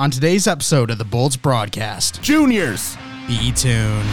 [0.00, 2.96] On today's episode of the Bolts broadcast, Juniors.
[3.28, 4.06] be tuned.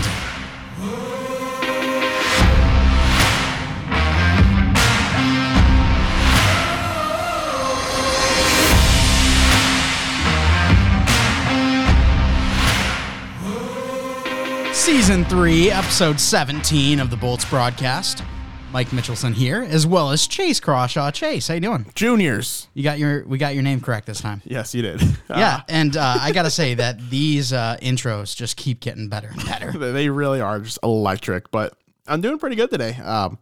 [14.75, 18.23] Season 3, Episode 17 of the Bolts broadcast.
[18.71, 21.11] Mike Mitchelson here, as well as Chase Crawshaw.
[21.11, 21.89] Chase, how you doing?
[21.95, 22.67] Juniors.
[22.73, 24.41] You got your we got your name correct this time.
[24.45, 25.01] Yes, you did.
[25.29, 29.45] Yeah, and uh, I gotta say that these uh, intros just keep getting better and
[29.45, 29.71] better.
[29.97, 31.73] They really are just electric, but
[32.07, 32.95] I'm doing pretty good today.
[32.95, 33.39] Um,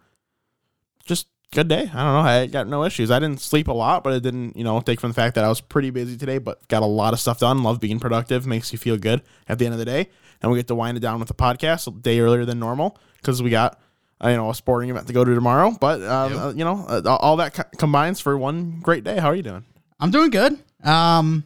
[1.06, 1.82] just good day.
[1.82, 2.20] I don't know.
[2.20, 3.12] I got no issues.
[3.12, 5.44] I didn't sleep a lot, but it didn't, you know, take from the fact that
[5.44, 7.64] I was pretty busy today, but got a lot of stuff done.
[7.64, 8.46] Love being productive.
[8.46, 10.10] Makes you feel good at the end of the day.
[10.42, 12.98] And we get to wind it down with a podcast a day earlier than normal
[13.18, 13.80] because we got,
[14.24, 15.76] uh, you know, a sporting event to go to tomorrow.
[15.80, 16.42] But, um, Yep.
[16.44, 19.20] uh, you know, uh, all that co- combines for one great day.
[19.20, 19.64] How are you doing?
[20.00, 20.58] I'm doing good.
[20.84, 21.44] Um,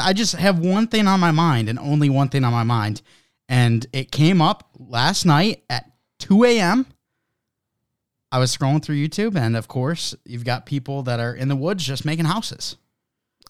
[0.00, 3.02] I just have one thing on my mind, and only one thing on my mind,
[3.48, 6.86] and it came up last night at 2 a.m.
[8.32, 11.56] I was scrolling through YouTube, and of course, you've got people that are in the
[11.56, 12.76] woods just making houses.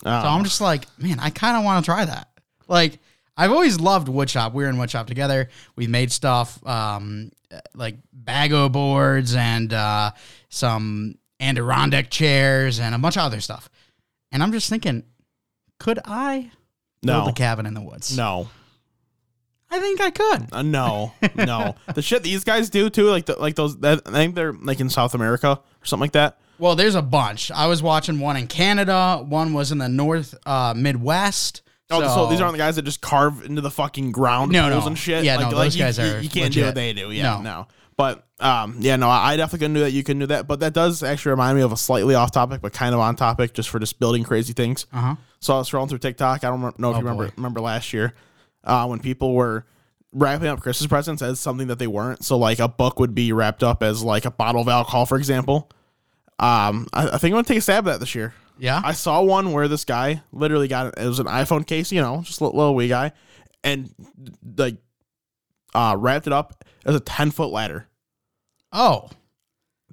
[0.05, 2.31] Uh, So I'm just like, man, I kind of want to try that.
[2.67, 2.99] Like,
[3.41, 4.53] I've always loved woodshop.
[4.53, 5.49] We were in woodshop together.
[5.75, 7.33] We've made stuff um,
[7.75, 10.11] like bago boards and uh,
[10.51, 13.71] some Adirondack chairs and a bunch of other stuff.
[14.31, 15.05] And I'm just thinking,
[15.79, 16.51] could I
[17.03, 18.15] build no, a cabin in the woods?
[18.15, 18.51] no.
[19.73, 20.49] I think I could.
[20.53, 21.77] Uh, no, no.
[21.95, 23.79] the shit these guys do too, like the, like those.
[23.79, 26.41] That, I think they're like in South America or something like that.
[26.59, 27.53] Well, there's a bunch.
[27.53, 29.25] I was watching one in Canada.
[29.27, 31.63] One was in the North uh, Midwest.
[31.91, 34.85] Oh, so, these aren't the guys that just carve into the fucking ground No, holes
[34.85, 34.87] no.
[34.89, 35.25] and shit.
[35.25, 37.11] Yeah, like, no, like those you, guys you- are You, can't do what they do.
[37.11, 37.43] Yeah, No.
[37.43, 37.67] no.
[37.97, 39.91] But um, yeah, no, I definitely couldn't do that.
[39.93, 40.47] You couldn't do that.
[40.49, 43.15] But that does actually remind me of a slightly off topic, but kind of on
[43.15, 44.87] topic, just for just building crazy things.
[44.93, 45.15] Uh huh.
[45.41, 46.43] So I was scrolling through TikTok.
[46.43, 47.33] I don't know if Oh, you remember boy.
[47.37, 48.15] remember last year
[48.65, 49.67] uh, when people were
[50.13, 52.25] wrapping up Christmas presents as something that they weren't.
[52.25, 55.19] So like a book would be wrapped up as like a bottle of alcohol, for
[55.19, 55.71] example.
[56.39, 58.33] Um, I, I think I'm gonna take a stab at that this year.
[58.61, 58.81] Yeah.
[58.85, 62.23] I saw one where this guy literally got it was an iPhone case, you know,
[62.25, 63.13] just a little, little wee guy,
[63.65, 63.93] and
[64.57, 64.77] like
[65.75, 67.87] uh, wrapped it up as a ten foot ladder.
[68.73, 69.09] oh,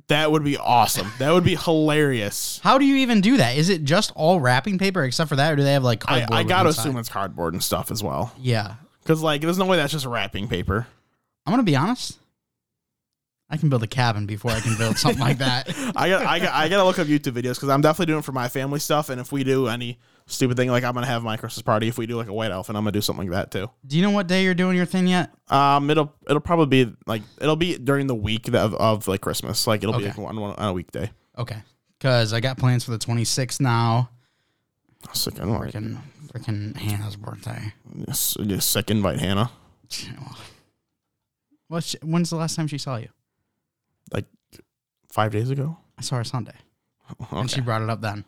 [0.09, 1.11] That would be awesome.
[1.19, 2.59] That would be hilarious.
[2.63, 3.57] how do you even do that?
[3.57, 6.25] Is it just all wrapping paper except for that, or do they have like I.
[6.31, 6.81] I gotta inside?
[6.81, 8.75] assume it's cardboard and stuff as well, Yeah.
[9.03, 10.87] because like there's no way that's just wrapping paper.
[11.45, 12.17] I'm gonna be honest.
[13.49, 15.69] I can build a cabin before I can build something like that.
[15.95, 18.25] I got I got I gotta look up YouTube videos because I'm definitely doing it
[18.25, 19.09] for my family stuff.
[19.09, 21.87] And if we do any stupid thing, like I'm gonna have my Christmas party.
[21.87, 23.69] If we do like a white elf, and I'm gonna do something like that too.
[23.85, 25.31] Do you know what day you're doing your thing yet?
[25.47, 29.65] Um, it'll it'll probably be like it'll be during the week of, of like Christmas.
[29.65, 30.07] Like it'll be Okay.
[30.09, 31.09] like one, one on a weekday.
[31.37, 31.63] Okay.
[31.99, 34.09] Because I got plans for the 26th now.
[35.13, 35.73] Sick, invite.
[35.73, 35.97] Freaking,
[36.33, 37.73] freaking Hannah's birthday.
[38.07, 39.49] Yes, just sick invite Hannah.
[41.69, 43.09] Well, sh- when's the last time she saw you?
[44.11, 44.25] Like
[45.09, 45.77] five days ago.
[45.97, 46.55] I saw her Sunday,
[47.31, 48.23] and she brought it up then.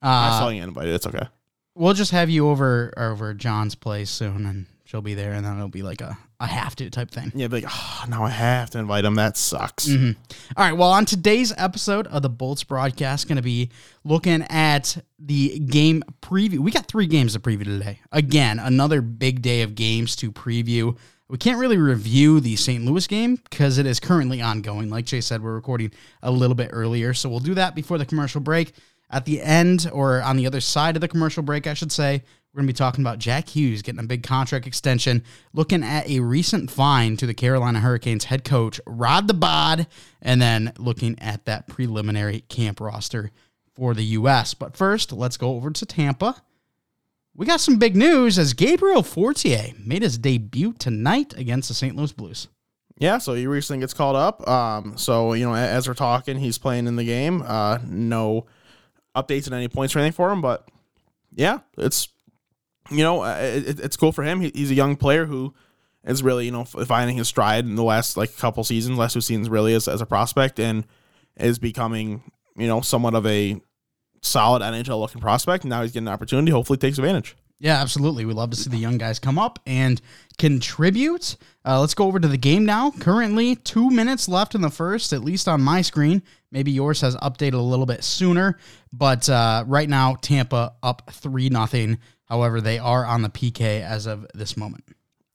[0.00, 0.94] I saw Uh, you invited.
[0.94, 1.28] It's okay.
[1.74, 5.56] we'll just have you over over John's place soon, and she'll be there, and then
[5.56, 7.30] it'll be like a, a have to type thing.
[7.34, 9.14] Yeah, be like, oh, now I have to invite him.
[9.14, 9.86] That sucks.
[9.86, 10.16] Mhm.
[10.56, 10.76] All right.
[10.76, 13.70] Well, on today's episode of the Bolts broadcast, going to be
[14.04, 16.58] looking at the game preview.
[16.58, 18.00] We got three games to preview today.
[18.10, 20.96] Again, another big day of games to preview.
[21.28, 22.84] We can't really review the St.
[22.84, 24.90] Louis game because it is currently ongoing.
[24.90, 28.04] Like Jay said, we're recording a little bit earlier, so we'll do that before the
[28.04, 28.72] commercial break.
[29.08, 32.22] At the end, or on the other side of the commercial break, I should say,
[32.52, 35.24] we're going to be talking about Jack Hughes getting a big contract extension,
[35.54, 39.86] looking at a recent fine to the Carolina Hurricanes head coach, Rod the Bod,
[40.20, 43.30] and then looking at that preliminary camp roster
[43.74, 44.52] for the U.S.
[44.52, 46.42] But first, let's go over to Tampa.
[47.34, 51.96] We got some big news as Gabriel Fortier made his debut tonight against the St.
[51.96, 52.48] Louis Blues.
[52.98, 54.46] Yeah, so he recently gets called up.
[54.46, 57.42] Um, so you know, as we're talking, he's playing in the game.
[57.44, 58.46] Uh, no
[59.16, 60.68] updates at any points or anything for him, but
[61.34, 62.08] yeah, it's
[62.90, 64.40] you know, uh, it, it's cool for him.
[64.40, 65.54] He, he's a young player who
[66.04, 69.22] is really you know finding his stride in the last like couple seasons, last two
[69.22, 70.86] seasons really as as a prospect, and
[71.36, 73.58] is becoming you know somewhat of a
[74.22, 75.64] solid NHL looking prospect.
[75.64, 76.50] And now he's getting an opportunity.
[76.50, 77.36] Hopefully, takes advantage.
[77.62, 78.24] Yeah, absolutely.
[78.24, 80.00] We love to see the young guys come up and
[80.36, 81.36] contribute.
[81.64, 82.90] Uh, let's go over to the game now.
[82.90, 86.24] Currently, two minutes left in the first, at least on my screen.
[86.50, 88.58] Maybe yours has updated a little bit sooner,
[88.92, 91.98] but uh, right now Tampa up three nothing.
[92.24, 94.84] However, they are on the PK as of this moment.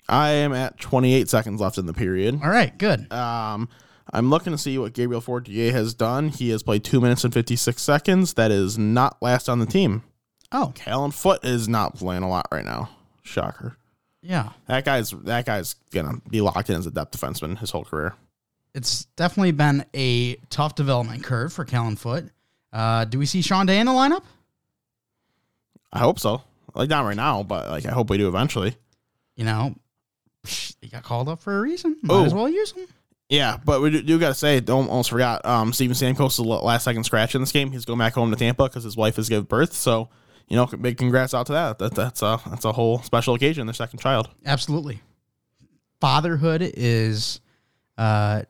[0.10, 2.42] I am at 28 seconds left in the period.
[2.44, 3.10] All right, good.
[3.12, 3.70] Um,
[4.14, 6.30] I'm looking to see what Gabriel Fortier has done.
[6.30, 8.34] He has played two minutes and 56 seconds.
[8.36, 10.04] That is not last on the team.
[10.52, 12.90] Oh, Callan Foote is not playing a lot right now.
[13.24, 13.76] Shocker.
[14.22, 14.52] yeah.
[14.68, 18.14] That guy's that guy's gonna be locked in as a depth defenseman his whole career.
[18.74, 22.30] It's definitely been a tough development curve for Callan Foote.
[22.72, 24.24] Uh, do we see Sean Day in the lineup?
[25.92, 26.42] I hope so.
[26.74, 28.76] Like not right now, but like I hope we do eventually.
[29.36, 29.76] You know,
[30.82, 31.98] he got called up for a reason.
[32.04, 32.38] Might as Oh.
[32.38, 32.88] well use him.
[33.30, 35.46] Yeah, but we do, do got to say, don't almost forgot.
[35.46, 37.72] Um, Steven Stamkos is the last second scratch in this game.
[37.72, 39.74] He's going back home to Tampa because his wife has given birth.
[39.74, 40.10] So,
[40.48, 41.78] you know, big congrats out to that.
[41.80, 43.68] That that's a that's a whole special occasion.
[43.68, 44.30] Their second child.
[44.46, 45.02] Absolutely.
[46.00, 47.42] Fatherhood is
[47.98, 48.44] uh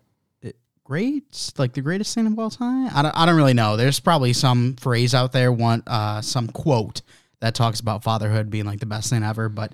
[0.84, 2.92] great, like the greatest thing of all time.
[2.94, 3.78] I don't, I don't really know.
[3.78, 7.02] There's probably some phrase out there, one uh some quote
[7.40, 9.72] that talks about fatherhood being like the best thing ever, but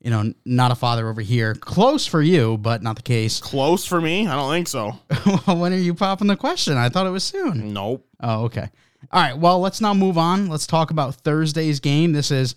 [0.00, 1.54] you know, not a father over here.
[1.54, 3.40] Close for you, but not the case.
[3.42, 4.26] Close for me.
[4.26, 4.98] I don't think so.
[5.46, 6.76] well, when are you popping the question?
[6.76, 7.72] I thought it was soon.
[7.72, 8.06] Nope.
[8.20, 8.68] Oh, okay.
[9.10, 9.36] All right.
[9.36, 10.48] Well, let's now move on.
[10.48, 12.12] Let's talk about Thursday's game.
[12.12, 12.54] This is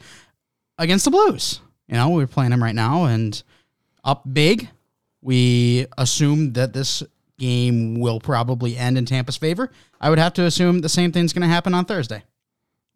[0.78, 1.62] against the Blues.
[1.88, 3.42] You know, we're playing them right now and
[4.04, 4.70] up big.
[5.22, 7.04] We assume that this
[7.38, 9.72] game will probably end in Tampa's favor.
[10.00, 12.24] I would have to assume the same thing's going to happen on Thursday.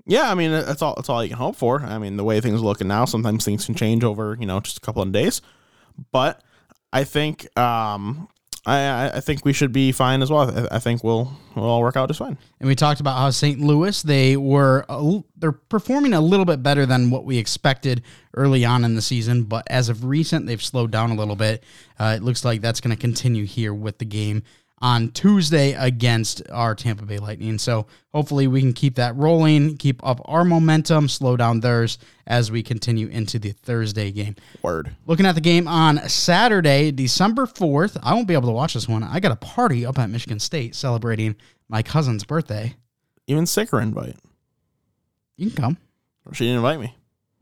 [0.05, 0.93] Yeah, I mean that's all.
[0.95, 1.81] That's all you can hope for.
[1.81, 4.59] I mean the way things are looking now, sometimes things can change over you know
[4.59, 5.41] just a couple of days.
[6.11, 6.41] But
[6.93, 8.27] I think um,
[8.65, 10.49] I I- think we should be fine as well.
[10.71, 12.37] I, I think we'll we'll all work out just fine.
[12.59, 13.59] And we talked about how St.
[13.59, 18.03] Louis they were a they're performing a little bit better than what we expected
[18.35, 21.63] early on in the season, but as of recent they've slowed down a little bit.
[21.99, 24.43] Uh, it looks like that's going to continue here with the game
[24.79, 27.57] on Tuesday against our Tampa Bay Lightning.
[27.57, 32.51] So hopefully we can keep that rolling, keep up our momentum, slow down theirs as
[32.51, 34.35] we continue into the Thursday game.
[34.61, 34.95] Word.
[35.05, 37.97] Looking at the game on Saturday, December 4th.
[38.03, 39.03] I won't be able to watch this one.
[39.03, 41.35] I got a party up at Michigan State celebrating
[41.69, 42.75] my cousin's birthday.
[43.27, 44.15] Even sicker invite.
[45.37, 45.77] You can come.
[46.33, 46.95] She didn't invite me.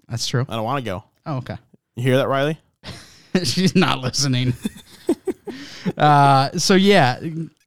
[0.08, 0.46] That's true.
[0.48, 1.04] I don't want to go.
[1.26, 1.58] Oh, okay.
[1.96, 2.60] You hear that, Riley?
[3.44, 4.54] She's not listening.
[5.98, 7.20] uh, so yeah,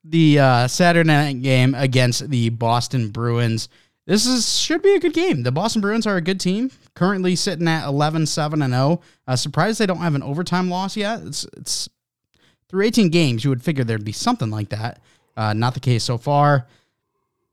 [0.04, 3.68] the uh, Saturday night game against the Boston Bruins.
[4.06, 5.42] This is should be a good game.
[5.42, 9.00] The Boston Bruins are a good team, currently sitting at 11 7 and 0.
[9.26, 11.22] Uh, surprised they don't have an overtime loss yet.
[11.24, 11.88] It's it's
[12.68, 15.00] through 18 games, you would figure there'd be something like that.
[15.36, 16.66] Uh, not the case so far.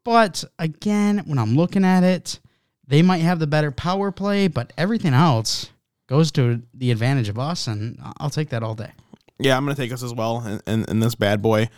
[0.03, 2.39] But again, when I'm looking at it,
[2.87, 5.69] they might have the better power play, but everything else
[6.07, 8.91] goes to the advantage of us, and I'll take that all day.
[9.43, 11.69] Yeah, I'm gonna take us as well in, in, in this bad boy.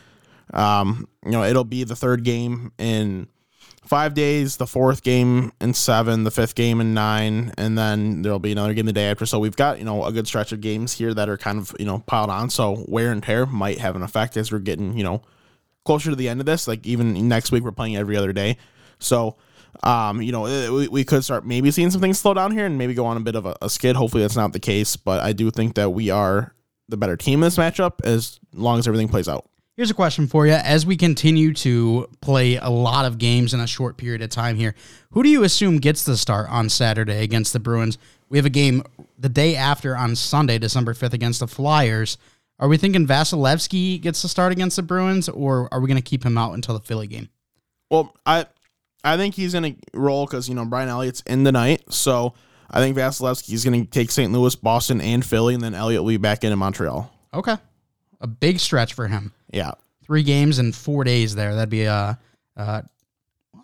[0.54, 3.28] Um, you know, it'll be the third game in
[3.84, 8.40] five days, the fourth game in seven, the fifth game in nine, and then there'll
[8.40, 9.26] be another game the day after.
[9.26, 11.76] So we've got you know a good stretch of games here that are kind of
[11.80, 12.50] you know piled on.
[12.50, 15.22] So wear and tear might have an effect as we're getting you know
[15.86, 16.68] closer to the end of this.
[16.68, 18.58] Like even next week, we're playing every other day.
[19.00, 19.36] So,
[19.84, 22.66] um, you know, eh, we, we could start maybe seeing some things slow down here
[22.66, 23.96] and maybe go on a bit of a, a skid.
[23.96, 24.96] Hopefully, that's not the case.
[24.96, 26.55] But I do think that we are
[26.90, 29.46] the better team in this matchup as long as everything plays out.
[29.76, 30.54] Here's a question for you.
[30.54, 34.56] As we continue to play a lot of games in a short period of time
[34.56, 34.74] here,
[35.12, 37.98] who do you assume gets the start on Saturday against the Bruins?
[38.30, 38.84] We have a game
[39.20, 42.18] the day after on Sunday, December 5th, against the Flyers.
[42.58, 46.10] Are we thinking Vasilevskiy gets the start against the Bruins, or are we going to
[46.10, 47.28] keep him out until the Philly game?
[47.90, 48.46] Well, I
[49.04, 52.34] I think he's gonna roll because you know Brian Elliott's in the night, so
[52.70, 54.32] I think Vasilevskiy is gonna take St.
[54.32, 57.12] Louis, Boston, and Philly, and then Elliott will be back in Montreal.
[57.34, 57.56] Okay.
[58.22, 59.32] A big stretch for him.
[59.52, 59.72] Yeah,
[60.06, 61.56] Three games in four days there.
[61.56, 62.14] That'd be uh,
[62.56, 62.82] uh,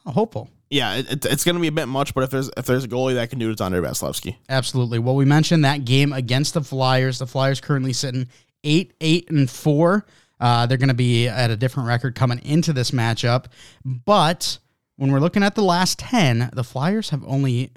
[0.05, 0.49] hopeful.
[0.69, 2.87] yeah, it, it- it's gonna be a bit much, but if there's if there's a
[2.87, 4.35] goalie that can do it, it's Andrei Vasilevskiy.
[4.49, 4.99] Absolutely.
[4.99, 7.19] Well, we mentioned that game against the Flyers.
[7.19, 8.27] The Flyers currently sitting
[8.63, 10.05] eight, eight, and four.
[10.39, 13.45] Uh, they're going to be at a different record coming into this matchup.
[13.85, 14.57] But
[14.95, 17.71] when we're looking at the last 10, the Flyers have only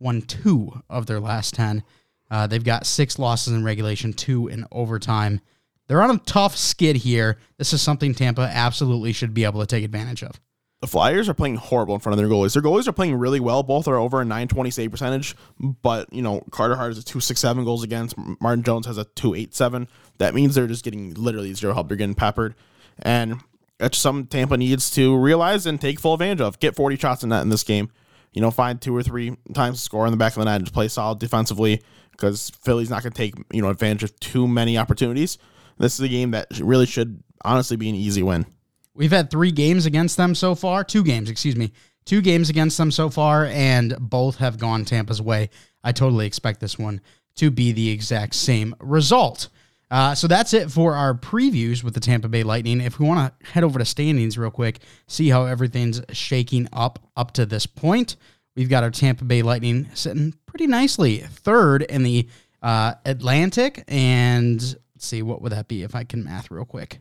[0.00, 1.82] won two of their last 10.
[2.30, 5.40] Uh, they've got six losses in regulation, two in overtime.
[5.86, 7.38] They're on a tough skid here.
[7.56, 10.38] This is something Tampa absolutely should be able to take advantage of.
[10.80, 12.52] The Flyers are playing horrible in front of their goalies.
[12.52, 13.64] Their goalies are playing really well.
[13.64, 17.64] Both are over a 920 save percentage, but you know Carter Hart has a 267
[17.64, 18.14] goals against.
[18.40, 19.88] Martin Jones has a 287.
[20.18, 21.88] That means they're just getting literally zero help.
[21.88, 22.54] They're getting peppered,
[23.00, 23.40] and
[23.78, 26.60] that's something Tampa needs to realize and take full advantage of.
[26.60, 27.90] Get 40 shots in that in this game.
[28.32, 30.56] You know, find two or three times to score in the back of the net
[30.56, 31.82] and just play solid defensively
[32.12, 35.38] because Philly's not going to take you know advantage of too many opportunities.
[35.78, 38.46] This is a game that really should honestly be an easy win.
[38.94, 40.82] We've had three games against them so far.
[40.82, 41.72] Two games, excuse me.
[42.04, 45.50] Two games against them so far, and both have gone Tampa's way.
[45.84, 47.00] I totally expect this one
[47.36, 49.48] to be the exact same result.
[49.90, 52.80] Uh, so that's it for our previews with the Tampa Bay Lightning.
[52.80, 56.98] If we want to head over to standings real quick, see how everything's shaking up
[57.16, 58.16] up to this point,
[58.54, 62.28] we've got our Tampa Bay Lightning sitting pretty nicely third in the
[62.62, 64.60] uh, Atlantic, and
[64.94, 66.98] let's see what would that be if I can math real quick.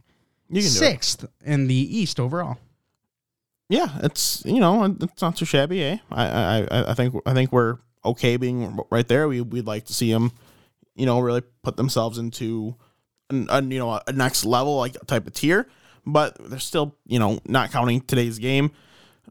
[0.49, 0.69] You can.
[0.69, 2.57] Sixth in the East overall.
[3.69, 5.97] Yeah, it's you know it's not too shabby, eh?
[6.09, 9.27] I I I- I think I think we're okay being right there.
[9.27, 10.31] We we'd like to see them,
[10.97, 12.75] you know, really put themselves into,
[13.29, 15.67] an, you know, a next level like type of tier.
[16.05, 18.71] But they're still, you know, not counting today's game.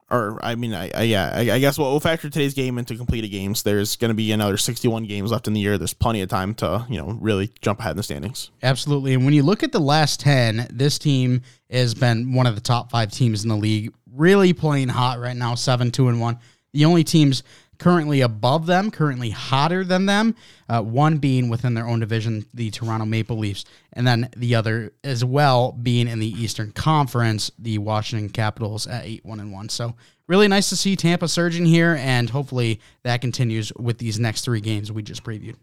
[0.08, 3.28] Or I mean, I, I yeah, I, I guess we'll, factor today's game into completed
[3.28, 3.64] games.
[3.64, 5.78] There's going to be another 61 games left in the year.
[5.78, 8.50] There's plenty of time to you know really jump ahead in the standings.
[8.62, 9.14] Absolutely.
[9.14, 12.60] And when you look at the last 10, this team has been one of the
[12.60, 16.38] top five teams in the league, really playing hot right now, 7 2 and 1.
[16.72, 17.42] The only teams
[17.78, 20.34] currently above them, currently hotter than them,
[20.68, 24.92] uh, one being within their own division, the Toronto Maple Leafs, and then the other
[25.04, 29.68] as well being in the Eastern Conference, the Washington Capitals at 8 1 and 1.
[29.68, 29.94] So,
[30.26, 34.60] really nice to see Tampa surging here, and hopefully that continues with these next three
[34.60, 35.56] games we just previewed.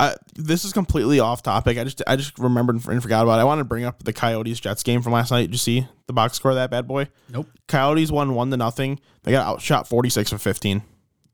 [0.00, 1.76] I, this is completely off topic.
[1.76, 3.42] I just I just remembered and forgot about it.
[3.42, 5.42] I wanted to bring up the Coyotes Jets game from last night.
[5.42, 7.08] Did you see the box score of that bad boy?
[7.28, 7.48] Nope.
[7.68, 8.98] Coyotes won one to nothing.
[9.24, 10.82] They got outshot forty six of fifteen.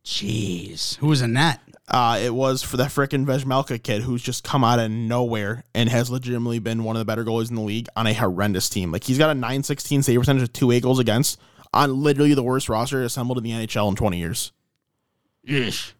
[0.06, 0.96] Jeez.
[0.98, 1.60] Who was in that?
[1.88, 5.88] Uh, it was for that freaking Vejmelka kid who's just come out of nowhere and
[5.88, 8.92] has legitimately been one of the better goalies in the league on a horrendous team.
[8.92, 11.40] Like he's got a 916 save percentage of two eight goals against
[11.74, 14.52] on literally the worst roster assembled in the NHL in 20 years.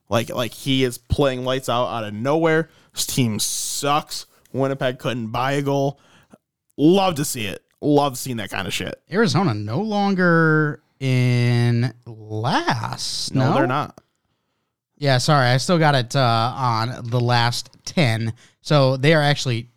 [0.08, 2.68] Like like he is playing lights out out of nowhere.
[2.94, 4.26] His team sucks.
[4.52, 5.98] Winnipeg couldn't buy a goal.
[6.76, 7.62] Love to see it.
[7.80, 9.00] Love seeing that kind of shit.
[9.10, 13.34] Arizona no longer in last.
[13.34, 14.00] No, No, they're not.
[14.98, 18.32] Yeah, sorry, I still got it uh, on the last ten.
[18.62, 19.68] So they are actually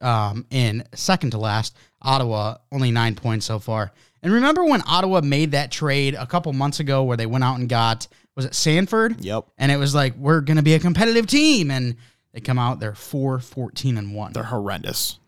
[0.00, 1.76] um, in second to last.
[2.02, 3.92] Ottawa only nine points so far.
[4.22, 7.58] And remember when Ottawa made that trade a couple months ago, where they went out
[7.58, 9.24] and got was it Sanford?
[9.24, 9.46] Yep.
[9.56, 11.96] And it was like we're gonna be a competitive team, and
[12.32, 14.32] they come out they're 4 14 and one.
[14.32, 15.18] They're horrendous.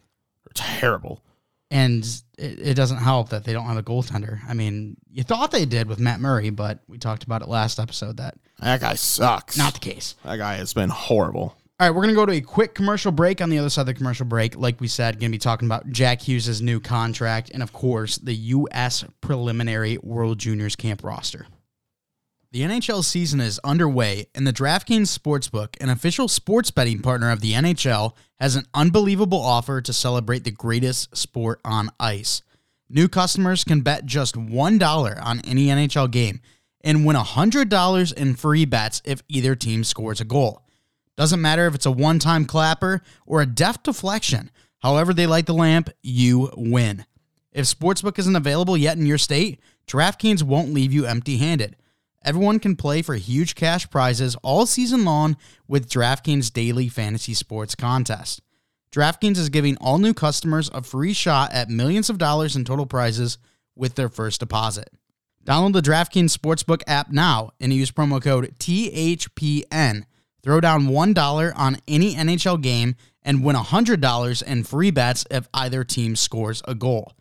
[0.44, 1.22] They're terrible.
[1.70, 4.38] and it, it doesn't help that they don't have a goaltender.
[4.48, 7.78] I mean, you thought they did with Matt Murray, but we talked about it last
[7.78, 9.56] episode that That guy sucks.
[9.58, 10.14] not the case.
[10.24, 11.56] that guy has been horrible.
[11.80, 13.40] All right, we're going to go to a quick commercial break.
[13.40, 15.66] On the other side of the commercial break, like we said, going to be talking
[15.68, 19.04] about Jack Hughes' new contract and, of course, the U.S.
[19.20, 21.46] preliminary World Juniors camp roster.
[22.50, 27.42] The NHL season is underway, and the DraftKings Sportsbook, an official sports betting partner of
[27.42, 32.42] the NHL, has an unbelievable offer to celebrate the greatest sport on ice.
[32.88, 36.40] New customers can bet just $1 on any NHL game
[36.80, 40.64] and win $100 in free bets if either team scores a goal.
[41.18, 44.50] Doesn't matter if it's a one time clapper or a deft deflection.
[44.78, 47.04] However, they light the lamp, you win.
[47.52, 51.76] If Sportsbook isn't available yet in your state, DraftKings won't leave you empty handed.
[52.28, 57.74] Everyone can play for huge cash prizes all season long with DraftKings Daily Fantasy Sports
[57.74, 58.42] Contest.
[58.92, 62.84] DraftKings is giving all new customers a free shot at millions of dollars in total
[62.84, 63.38] prizes
[63.74, 64.90] with their first deposit.
[65.46, 70.02] Download the DraftKings Sportsbook app now and use promo code THPN.
[70.42, 75.82] Throw down $1 on any NHL game and win $100 in free bets if either
[75.82, 77.14] team scores a goal.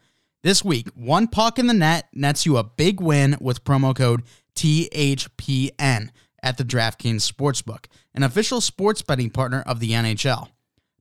[0.47, 4.23] This week, one puck in the net nets you a big win with promo code
[4.55, 6.09] THPN
[6.41, 10.47] at the DraftKings Sportsbook, an official sports betting partner of the NHL.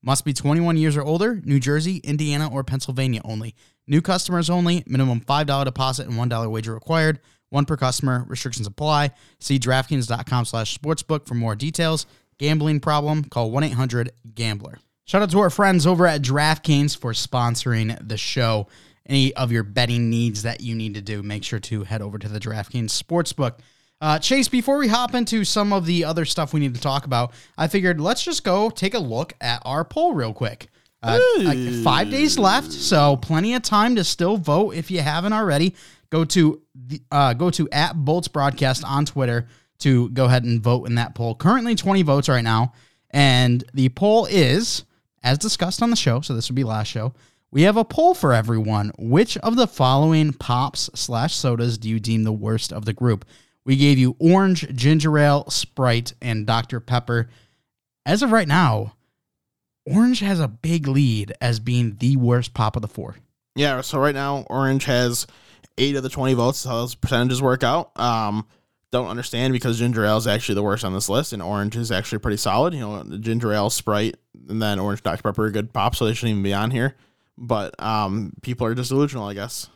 [0.03, 3.55] Must be 21 years or older, New Jersey, Indiana, or Pennsylvania only.
[3.87, 7.21] New customers only, minimum $5 deposit and $1 wager required.
[7.51, 9.13] One per customer, restrictions apply.
[9.39, 12.07] See DraftKings.com slash sportsbook for more details.
[12.39, 14.81] Gambling problem, call 1-800-GAMBLER.
[15.05, 18.67] Shout out to our friends over at DraftKings for sponsoring the show.
[19.07, 22.19] Any of your betting needs that you need to do, make sure to head over
[22.19, 23.61] to the DraftKings Sportsbook.
[24.01, 27.07] Uh, Chase, before we hop into some of the other stuff we need to talk
[27.07, 30.69] about, I figured let's just go take a look at our poll real quick.
[31.03, 35.33] Uh, like five days left, so plenty of time to still vote if you haven't
[35.33, 35.75] already.
[36.11, 39.47] Go to the, uh, go to at Bolts Broadcast on Twitter
[39.79, 41.35] to go ahead and vote in that poll.
[41.37, 42.73] Currently, twenty votes right now,
[43.11, 44.85] and the poll is
[45.23, 46.21] as discussed on the show.
[46.23, 47.15] So this would be last show.
[47.51, 48.93] We have a poll for everyone.
[48.99, 53.25] Which of the following pops slash sodas do you deem the worst of the group?
[53.65, 56.81] We gave you orange, ginger ale, Sprite, and Dr.
[56.81, 57.29] Pepper.
[58.05, 58.95] As of right now,
[59.85, 63.17] orange has a big lead as being the worst pop of the four.
[63.57, 65.27] Yeah, so right now Orange has
[65.79, 66.63] eight of the twenty votes.
[66.65, 67.99] How those percentages work out?
[67.99, 68.47] Um,
[68.93, 71.91] don't understand because ginger ale is actually the worst on this list, and orange is
[71.91, 72.75] actually pretty solid.
[72.75, 74.17] You know, ginger ale, Sprite,
[74.49, 76.97] and then orange Dr Pepper are good pops, so they shouldn't even be on here.
[77.39, 79.69] But um, people are just delusional, I guess.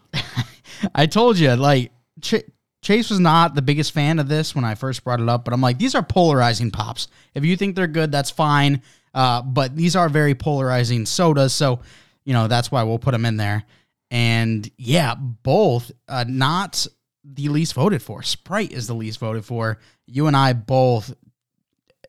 [0.95, 2.45] I told you, like, Ch-
[2.83, 5.53] Chase was not the biggest fan of this when I first brought it up, but
[5.53, 7.09] I'm like, these are polarizing pops.
[7.35, 8.83] If you think they're good, that's fine.
[9.13, 11.81] Uh, but these are very polarizing sodas, so
[12.25, 13.65] you know that's why we'll put them in there.
[14.11, 16.87] And yeah, both uh, not
[17.25, 18.23] the least voted for.
[18.23, 19.79] Sprite is the least voted for.
[20.07, 21.13] You and I both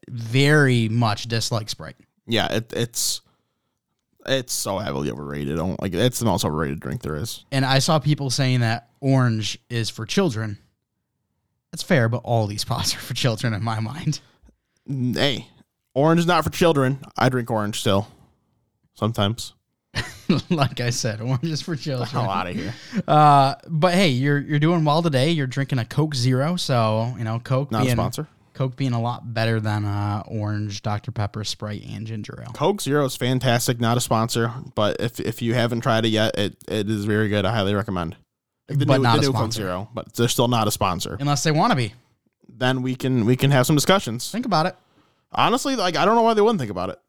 [0.10, 1.96] very much dislike Sprite.
[2.28, 3.22] Yeah, it, it's
[4.26, 5.54] it's so heavily overrated.
[5.54, 7.46] I don't like it's the most overrated drink there is.
[7.52, 10.58] And I saw people saying that orange is for children.
[11.72, 14.20] That's fair, but all these pots are for children in my mind.
[14.88, 15.48] Hey,
[15.94, 17.00] orange is not for children.
[17.18, 18.08] I drink orange still.
[18.94, 19.54] Sometimes.
[20.50, 22.10] like I said, orange is for children.
[22.10, 22.74] Hell out of here.
[23.08, 25.32] Uh, but hey, you're you're doing well today.
[25.32, 28.28] You're drinking a Coke Zero, so you know Coke Not being a sponsor.
[28.62, 32.52] Coke being a lot better than uh, orange, Dr Pepper, Sprite, and ginger ale.
[32.54, 33.80] Coke Zero is fantastic.
[33.80, 37.28] Not a sponsor, but if if you haven't tried it yet, it, it is very
[37.28, 37.44] good.
[37.44, 38.18] I highly recommend.
[38.70, 39.62] Like the But new, not the a new Coke sponsor.
[39.64, 41.18] Zero, but they're still not a sponsor.
[41.20, 41.96] Unless they want to be.
[42.48, 44.30] Then we can we can have some discussions.
[44.32, 44.76] Think about it.
[45.32, 47.00] Honestly, like I don't know why they wouldn't think about it.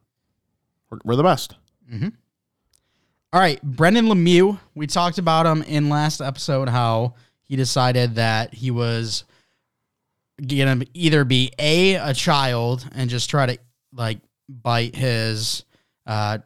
[0.91, 1.57] We're, we're the best.
[1.93, 4.59] All right, Brendan Lemieux.
[4.75, 9.25] We talked about him in last episode how he decided that he was
[10.41, 13.59] gonna either be a a child and just try to
[13.93, 15.65] like bite his
[16.07, 16.39] uh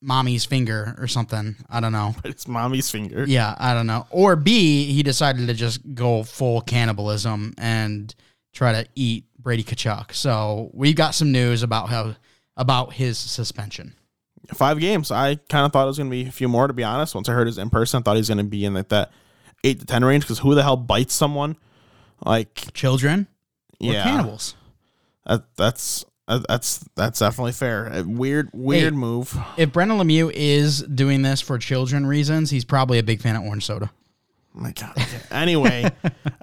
[0.00, 1.56] mommy's finger or something.
[1.68, 2.14] I don't know.
[2.24, 3.24] It's mommy's finger.
[3.26, 4.06] Yeah, I don't know.
[4.10, 8.14] Or B, he decided to just go full cannibalism and
[8.54, 10.12] try to eat Brady Tkachuk.
[10.14, 12.14] So we've got some news about how
[12.56, 13.94] about his suspension.
[14.54, 15.10] Five games.
[15.10, 17.14] I kind of thought it was going to be a few more, to be honest.
[17.14, 18.88] Once I heard his in person, I thought he was going to be in like
[18.88, 19.10] that
[19.64, 20.24] eight to ten range.
[20.24, 21.56] Because who the hell bites someone?
[22.24, 23.26] Like, Children
[23.78, 24.54] yeah, cannibals.
[25.26, 27.86] that, that's that, that's that's definitely fair.
[27.92, 28.98] A weird, weird Hey.
[28.98, 29.36] move.
[29.56, 33.44] If Brendan Lemieux is doing this for children reasons, he's probably a big fan of
[33.44, 33.90] orange soda.
[34.56, 34.94] Oh my God.
[35.30, 35.84] Anyway,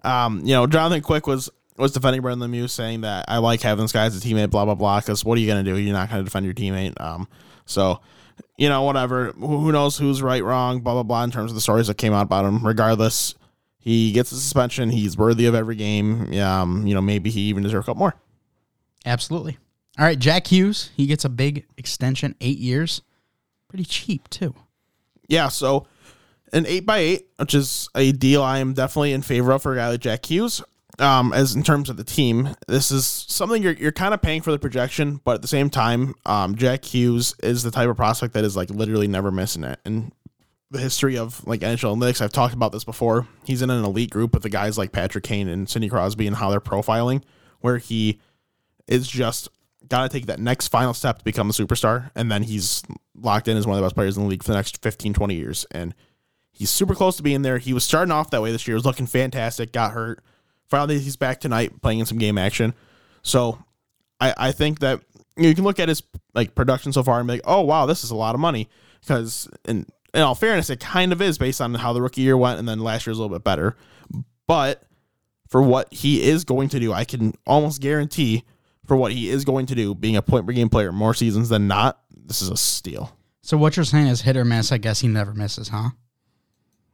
[0.03, 3.84] um, you know, Jonathan Quick was was defending Brendan Lemieux, saying that I like having
[3.84, 5.00] this guy as a teammate, blah blah blah.
[5.01, 5.77] Because what are you to do?
[5.77, 7.00] You're not to defend your teammate.
[7.01, 7.27] Um,
[7.65, 7.99] so
[8.58, 9.32] you know, whatever.
[9.34, 11.23] Who knows who's right, wrong, blah blah blah.
[11.23, 13.36] In terms of the stories that came out about him, regardless,
[13.86, 14.89] he gets a suspension.
[14.89, 16.34] He's worthy of every game.
[16.39, 18.15] Um, you know, maybe he even deserves a couple more.
[19.06, 19.60] Absolutely.
[19.98, 23.04] All right, Jack Hughes, he gets a big extension, eight years.
[23.69, 24.56] Pretty cheap, too.
[25.30, 25.88] Yeah, so
[26.52, 29.74] an eight by eight, which is a deal I am definitely in favor of for
[29.74, 30.63] a guy like Jack Hughes.
[30.98, 34.41] Um, as in terms of the team, this is something you're you're kind of paying
[34.41, 37.98] for the projection, but at the same time, um, Jack Hughes is the type of
[37.98, 39.80] prospect that is like literally never missing it.
[39.86, 40.13] And
[40.75, 43.27] the history of like NHL analytics, I've talked about this before.
[43.43, 46.35] He's in an elite group with the guys like Patrick Kane and Sidney Crosby and
[46.35, 47.23] how they're profiling,
[47.61, 48.19] where he
[48.88, 49.49] is just
[49.88, 52.11] got to take that next final step to become a superstar.
[52.15, 52.83] And then he's
[53.15, 55.13] locked in as one of the best players in the league for the next 15,
[55.13, 55.65] 20 years.
[55.71, 55.93] And
[56.51, 57.57] he's super close to being there.
[57.57, 60.23] He was starting off that way this year, was looking fantastic, got hurt.
[60.67, 62.73] Finally, he's back tonight playing in some game action.
[63.21, 63.63] So
[64.19, 65.01] I, I think that
[65.38, 66.01] you can look at his
[66.33, 68.69] like production so far and be like, oh wow, this is a lot of money.
[69.01, 69.85] Because in
[70.15, 72.67] in all fairness, it kind of is based on how the rookie year went, and
[72.67, 73.75] then last year year's a little bit better.
[74.47, 74.84] But
[75.49, 78.43] for what he is going to do, I can almost guarantee
[78.86, 81.49] for what he is going to do, being a point per game player more seasons
[81.49, 83.15] than not, this is a steal.
[83.41, 84.71] So what you're saying is hit or miss.
[84.71, 85.89] I guess he never misses, huh?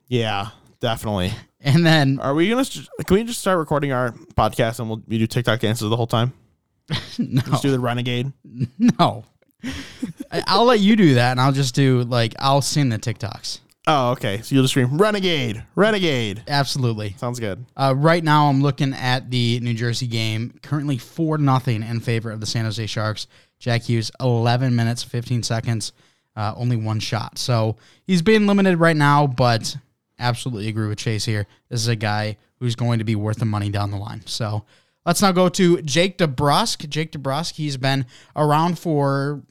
[0.07, 1.33] Yeah, definitely.
[1.61, 2.65] And then Are we gonna?
[2.65, 6.07] Can we just start recording our podcast and we'll we do TikTok dances the whole
[6.07, 6.33] time?
[7.19, 8.31] no, Just do the renegade.
[8.99, 9.23] no.
[10.47, 13.59] I'll let you do that, and I'll just do like I'll sing the TikToks.
[13.87, 14.41] Oh, okay.
[14.41, 16.43] So you'll just scream renegade, renegade.
[16.47, 17.15] Absolutely.
[17.17, 17.65] Sounds good.
[17.75, 20.53] Uh, right now, I'm looking at the New Jersey game.
[20.61, 23.27] Currently, four nothing in favor of the San Jose Sharks.
[23.59, 25.93] Jack Hughes, 11 minutes, 15 seconds,
[26.35, 27.37] uh, only one shot.
[27.37, 29.77] So he's being limited right now, but
[30.17, 31.45] absolutely agree with Chase here.
[31.69, 34.23] This is a guy who's going to be worth the money down the line.
[34.25, 34.65] So
[35.05, 36.89] let's now go to Jake DeBrusk.
[36.89, 39.43] Jake DeBrusk, he's been around for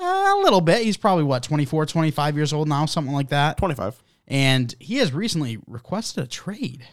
[0.00, 0.82] a little bit.
[0.82, 3.56] He's probably what 24, 25 years old now, something like that.
[3.56, 4.02] Twenty five.
[4.28, 6.86] And he has recently requested a trade.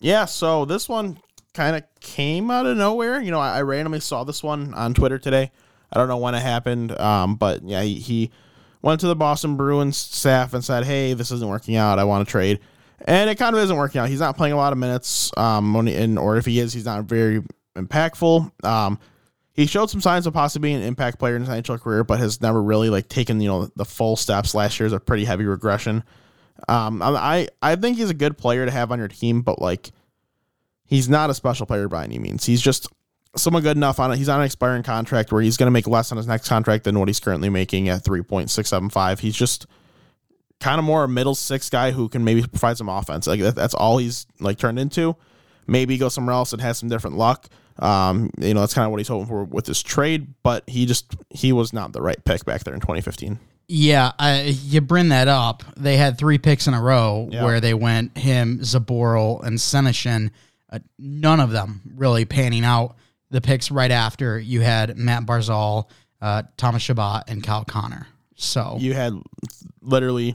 [0.00, 0.24] Yeah.
[0.24, 1.18] So this one
[1.52, 3.20] kind of came out of nowhere.
[3.20, 5.50] You know, I, I randomly saw this one on Twitter today.
[5.92, 8.30] I don't know when it happened, um, but yeah, he, he
[8.80, 11.98] went to the Boston Bruins staff and said, "Hey, this isn't working out.
[11.98, 12.60] I want to trade."
[13.06, 14.08] And it kind of isn't working out.
[14.08, 16.72] He's not playing a lot of minutes, um, when he- and or if he is,
[16.72, 17.42] he's not very
[17.76, 18.64] impactful.
[18.64, 18.98] Um,
[19.60, 22.18] he showed some signs of possibly being an impact player in his NHL career, but
[22.18, 24.54] has never really like taken you know the full steps.
[24.54, 26.02] Last year is a pretty heavy regression.
[26.68, 29.90] Um, I I think he's a good player to have on your team, but like
[30.84, 32.44] he's not a special player by any means.
[32.44, 32.88] He's just
[33.36, 34.16] someone good enough on it.
[34.16, 36.84] He's on an expiring contract where he's going to make less on his next contract
[36.84, 39.20] than what he's currently making at three point six seven five.
[39.20, 39.66] He's just
[40.58, 43.26] kind of more a middle six guy who can maybe provide some offense.
[43.26, 45.16] Like that, that's all he's like turned into.
[45.66, 47.48] maybe go somewhere else and has some different luck.
[47.80, 50.86] Um, you know, that's kind of what he's hoping for with this trade, but he
[50.86, 53.38] just he was not the right pick back there in 2015.
[53.72, 55.62] Yeah, I, you bring that up.
[55.76, 57.44] They had three picks in a row Yeah.
[57.44, 60.30] where they went him, Zboril, and Senyshyn.
[60.70, 62.96] Uh, none of them really panning out.
[63.30, 65.88] The picks right after you had Mat Barzal,
[66.20, 68.08] uh, Thomas Chabot, and Kyle Connor.
[68.34, 69.14] So, You had
[69.80, 70.34] literally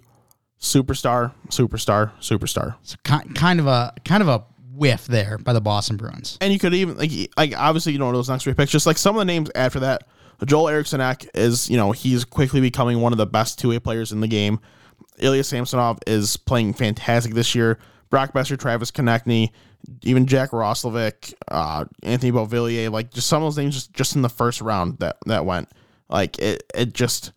[0.60, 2.76] superstar, superstar, superstar.
[2.84, 4.44] so ki- kind of a kind of a
[4.76, 6.38] whiff there by the Boston Bruins.
[6.42, 8.72] and you could even like like obviously you know those next three picks.
[8.72, 10.08] Just like some of the names after that,
[10.46, 11.02] Joel Eriksson
[11.34, 14.28] is you know he's quickly becoming one of the best two way players in the
[14.28, 14.60] game.
[15.20, 17.80] Ilya Samsonov is playing fantastic this year.
[18.10, 19.52] Brock Boeser, Travis Konecny,
[20.04, 24.22] even Jack Roslovic, uh, Anthony Beauvillier, like just some of those names just, just in
[24.22, 25.70] the first round that that went.
[26.10, 27.32] Like it it just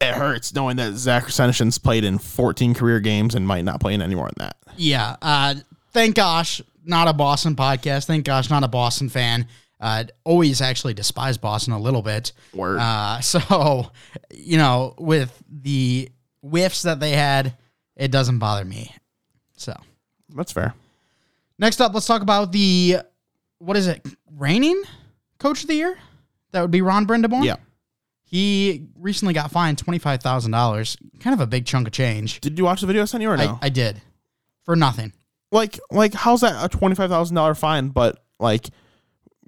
[0.00, 3.94] it hurts knowing that Zach Senyshyn's played in 14 career games and might not play
[3.94, 4.56] in any more than that.
[4.76, 5.16] Yeah.
[5.20, 5.56] Uh,
[5.90, 8.06] thank gosh, not a Boston podcast.
[8.06, 9.46] Thank gosh, not a Boston fan.
[9.80, 12.32] Uh, always actually despise Boston a little bit.
[12.54, 12.78] Word.
[12.78, 13.90] Uh, so,
[14.30, 16.10] you know, with the
[16.42, 17.56] whiffs that they had,
[17.96, 18.94] it doesn't bother me.
[19.56, 19.74] So,
[20.34, 20.74] That's fair.
[21.58, 22.98] next up, let's talk about the
[23.58, 24.04] what is it?
[24.36, 24.82] Reigning
[25.38, 25.98] coach of the year?
[26.52, 27.44] That would be Ron Brind'Amour.
[27.44, 27.56] Yeah.
[28.24, 30.96] He recently got fined twenty five thousand dollars.
[31.18, 32.40] Kind of a big chunk of change.
[32.40, 33.58] Did you watch the video I sent you or no?
[33.60, 34.00] I, I did
[34.64, 35.12] for nothing.
[35.52, 37.88] Like like how's that a twenty five thousand dollar fine?
[37.88, 38.68] But like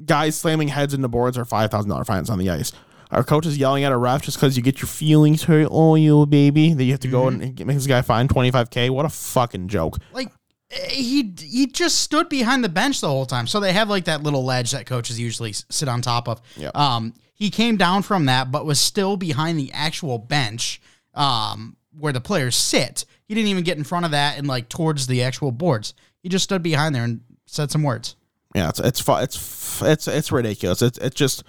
[0.05, 2.73] guys slamming heads into boards are five thousand dollar fines on the ice.
[3.11, 5.69] Our coach is yelling at a ref just because you get your feelings hurt.
[5.71, 8.71] Oh, you baby, that you have to go and make this guy fine twenty five
[8.71, 8.89] k.
[8.91, 9.99] What a fucking joke.
[10.13, 10.29] like
[10.71, 13.47] eh, he he just stood behind the bench the whole time.
[13.47, 16.41] So they have like that little ledge that coaches usually sit on top of.
[16.57, 16.75] Yep.
[16.75, 20.81] Um, he came down from that, but was still behind the actual bench,
[21.13, 23.05] um, where the players sit.
[23.33, 25.95] He didn't even get in front of that and like towards the actual boards.
[26.23, 28.15] He just stood behind there and said some words.
[28.55, 30.83] Yeah, it's it's it's f- it's it's ridiculous.
[30.83, 31.43] It it just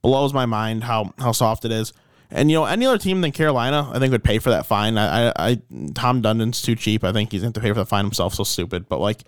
[0.00, 1.92] blows my mind how how soft it is.
[2.30, 4.96] And you know, any other team than Carolina, I think would pay for that fine.
[4.96, 5.62] I, I, I
[5.94, 7.04] Tom Dundon's too cheap.
[7.04, 8.32] I think he's going to pay for the fine himself.
[8.32, 8.88] So stupid.
[8.88, 9.24] But like,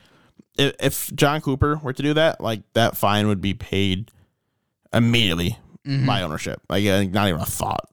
[0.57, 4.11] if, if Jon Cooper were to do that, like that fine would be paid
[4.91, 6.07] immediately mm-hmm.
[6.07, 6.63] by ownership.
[6.71, 7.89] Like, not even a thought.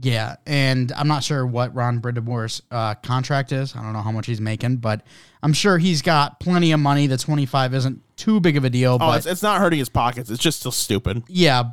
[0.00, 3.74] Yeah, and I'm not sure what Ron Brind'Amour's uh, contract is.
[3.74, 5.02] I don't know how much he's making, but
[5.42, 7.06] I'm sure he's got plenty of money.
[7.08, 9.88] The 25 isn't too big of a deal, Oh, but it's, it's not hurting his
[9.88, 10.30] pockets.
[10.30, 11.24] It's just still stupid.
[11.28, 11.64] Yeah,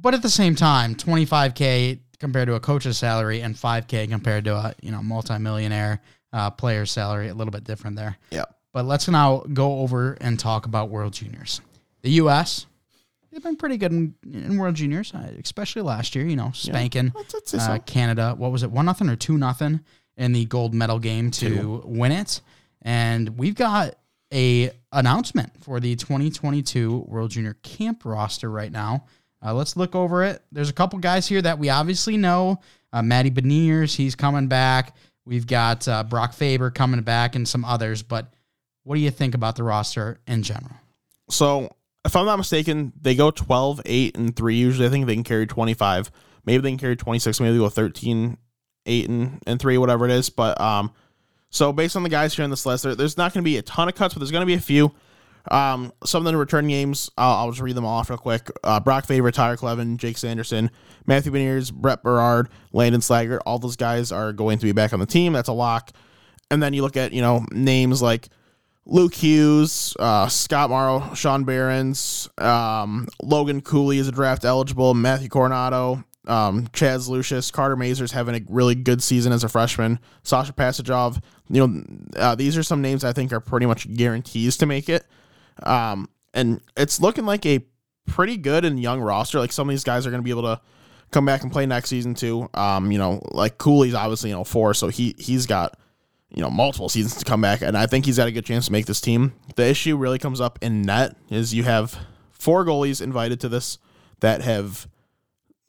[0.00, 4.54] but at the same time, 25k compared to a coach's salary and 5k compared to
[4.54, 6.00] a you know multimillionaire
[6.32, 8.16] uh, player's salary, a little bit different there.
[8.30, 8.44] Yeah.
[8.72, 11.60] But let's now go over and talk about World Juniors.
[12.02, 12.66] The U.S.
[13.32, 16.26] They've been pretty good in, in World Juniors, uh, especially last year.
[16.26, 17.78] You know, spanking That's- that's- that's uh.
[17.78, 18.34] Canada.
[18.36, 18.70] What was it?
[18.70, 19.80] One nothing or two nothing
[20.16, 22.42] in the gold medal game to win it.
[22.82, 23.94] And we've got
[24.34, 29.06] a announcement for the 2022 World Junior Camp roster right now.
[29.44, 30.42] Uh, let's look over it.
[30.52, 32.60] There's a couple guys here that we obviously know.
[32.92, 34.94] Uh, Matty Beniers, he's coming back.
[35.24, 38.02] We've got uh, Brock Faber coming back and some others.
[38.02, 38.32] But
[38.84, 40.74] what do you think about the roster in general?
[41.30, 44.56] So, if I'm not mistaken, they go 12, 8, and 3.
[44.56, 46.10] Usually, I think they can carry 25.
[46.44, 47.40] Maybe they can carry 26.
[47.40, 48.36] Maybe they go 13,
[48.86, 50.28] 8, and, and 3, whatever it is.
[50.28, 50.92] But, um,
[51.50, 53.56] so based on the guys here in this list, there, there's not going to be
[53.56, 54.92] a ton of cuts, but there's going to be a few.
[55.50, 58.48] Um, some of the return games, I'll, I'll just read them off real quick.
[58.62, 60.70] Uh, Brock Faber, Tyler Kleven, Jake Sanderson,
[61.06, 63.40] Matthew Beniers, Brett Berard, Landon Slaggert.
[63.44, 65.32] All those guys are going to be back on the team.
[65.32, 65.92] That's a lock.
[66.50, 68.28] And then you look at, you know, names like
[68.84, 75.28] Luke Hughes, uh, Scott Morrow, Sean Behrens, um, Logan Cooley is a draft eligible, Matthew
[75.28, 80.52] Coronato, um, Chaz Lucius, Carter Mazur's having a really good season as a freshman, Sasha
[80.52, 81.22] Pastujov.
[81.48, 81.84] You know,
[82.16, 85.04] uh, these are some names I think are pretty much guarantees to make it.
[85.62, 87.64] Um, and it's looking like a
[88.06, 89.38] pretty good and young roster.
[89.38, 90.60] Like some of these guys are going to be able to
[91.10, 92.48] come back and play next season too.
[92.54, 95.76] Um, you know, like Cooley's obviously you know four, so he he's got
[96.34, 98.66] you know multiple seasons to come back, and I think he's got a good chance
[98.66, 99.34] to make this team.
[99.56, 101.98] The issue really comes up in net is you have
[102.30, 103.78] four goalies invited to this
[104.20, 104.88] that have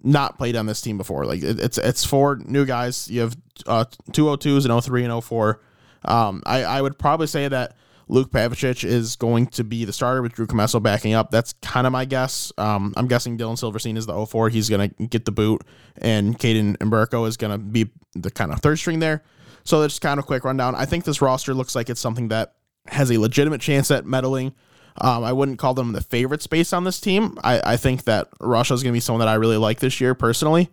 [0.01, 1.25] not played on this team before.
[1.25, 3.09] Like it, it's it's four new guys.
[3.09, 5.61] You have uh, two O twos and 03 and 04.
[6.05, 7.75] Um, I I would probably say that.
[8.09, 11.31] Luke Pavicic is going to be the starter with Drew Commesso backing up.
[11.31, 12.51] That's kind of my guess.
[12.57, 14.49] Um, I'm guessing Dylan Silverstein is the 04.
[14.49, 15.63] He's going to get the boot,
[15.97, 19.23] and Kaidan Mbereko is going to be the kind of third string there.
[19.63, 20.75] So that's kind of a quick rundown.
[20.75, 22.53] I think this roster looks like it's something that
[22.87, 24.53] has a legitimate chance at medaling.
[24.99, 27.37] Um, I wouldn't call them the favorite space on this team.
[27.43, 29.99] I, I think that Russia is going to be someone that I really like this
[29.99, 30.69] year personally.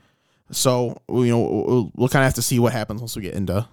[0.50, 3.34] So you know we'll, we'll kind of have to see what happens once we get
[3.34, 3.66] into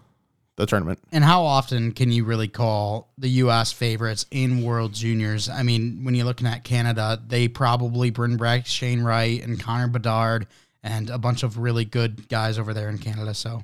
[0.57, 0.99] the tournament.
[1.11, 3.71] And how often can you really call the U.S.
[3.71, 5.49] favorites in World Juniors?
[5.49, 9.87] I mean, when you're looking at Canada, they probably Bryn back Shane Wright and Connor
[9.87, 10.47] Bedard
[10.83, 13.33] and a bunch of really good guys over there in Canada.
[13.33, 13.63] So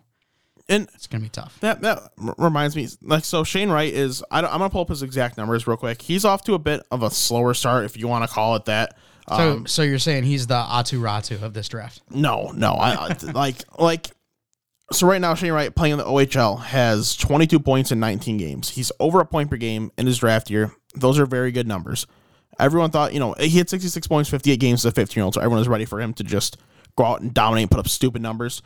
[0.70, 1.60] And it's gonna be tough.
[1.60, 4.24] that that reminds me, like, so Shane Wright is.
[4.32, 6.02] I don't, I'm gonna pull up his exact numbers real quick.
[6.02, 8.66] He's off to a bit of a slower start, if you want to call it
[8.66, 8.96] that.
[9.30, 12.02] So, Um, so you're saying he's the Atu Ratu of this draft?
[12.10, 14.12] no, no, I I- like like.
[14.92, 18.70] So right now, Shane Wright playing in the OHL has 22 points in 19 games.
[18.70, 20.72] He's over a point per game in his draft year.
[20.94, 22.06] Those are very good numbers.
[22.60, 25.34] Everyone thought, you know, he had 66 points, 58 games as a 15 year old,
[25.34, 26.58] so everyone was ready for him to just
[26.96, 28.62] go out and dominate, and put up stupid numbers.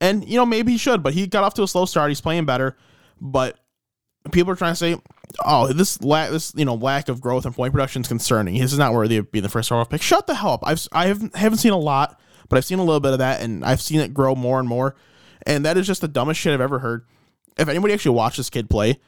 [0.00, 2.10] And, you know, maybe he should, but he got off to a slow start.
[2.10, 2.76] He's playing better.
[3.20, 3.58] But
[4.32, 4.96] people are trying to say,
[5.44, 8.58] oh, this lack, this you know, lack of growth and point production is concerning.
[8.58, 10.02] This is not worthy of being the first overall pick.
[10.02, 10.60] Shut the hell up.
[10.64, 13.42] I've I haven't haven't seen a lot, but I've seen a little bit of that,
[13.42, 14.96] and I've seen it grow more and more.
[15.46, 17.06] And that is just the dumbest shit I've ever heard.
[17.56, 18.98] If anybody actually watched this kid play,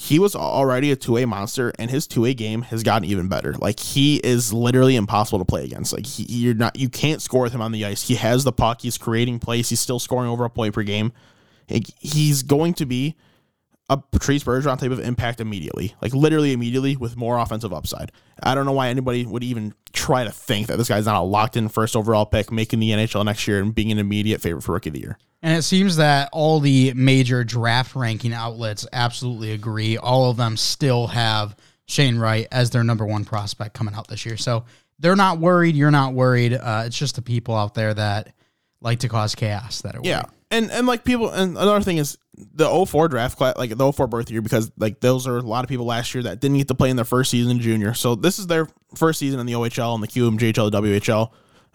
[0.00, 3.26] he was already a two A monster, and his two A game has gotten even
[3.26, 3.54] better.
[3.54, 5.92] Like he is literally impossible to play against.
[5.92, 8.06] Like he, you're not, you can't score with him on the ice.
[8.06, 8.82] He has the puck.
[8.82, 9.70] He's creating plays.
[9.70, 11.10] He's still scoring over a point per game.
[11.98, 13.16] He's going to be
[13.90, 18.12] a Patrice Bergeron type of impact immediately, like literally immediately with more offensive upside.
[18.42, 21.22] I don't know why anybody would even try to think that this guy's not a
[21.22, 24.62] locked in first overall pick, making the NHL next year and being an immediate favorite
[24.62, 25.18] for rookie of the year.
[25.42, 29.96] And it seems that all the major draft ranking outlets absolutely agree.
[29.96, 34.26] All of them still have Shane Wright as their number one prospect coming out this
[34.26, 34.36] year.
[34.36, 34.64] So
[34.98, 35.76] they're not worried.
[35.76, 36.52] You're not worried.
[36.54, 38.34] Uh, it's just the people out there that
[38.80, 40.08] like to cause chaos that are worried.
[40.08, 40.22] Yeah.
[40.50, 44.06] And and like people and another thing is the 04 draft class like the 04
[44.06, 46.68] birth year because like those are a lot of people last year that didn't get
[46.68, 47.92] to play in their first season junior.
[47.92, 51.30] So this is their first season in the OHL and the QMJHL, the WHL.